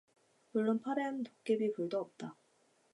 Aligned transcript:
물론 0.53 0.81
파란 0.81 1.21
도깨비불도 1.21 1.99
없다. 1.99 2.35